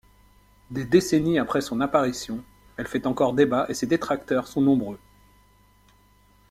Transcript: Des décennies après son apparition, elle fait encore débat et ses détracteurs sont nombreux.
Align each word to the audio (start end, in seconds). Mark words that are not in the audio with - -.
Des 0.71 0.83
décennies 0.83 1.37
après 1.37 1.61
son 1.61 1.79
apparition, 1.79 2.43
elle 2.75 2.87
fait 2.87 3.05
encore 3.05 3.33
débat 3.33 3.67
et 3.69 3.75
ses 3.75 3.85
détracteurs 3.85 4.47
sont 4.47 4.59
nombreux. 4.59 4.97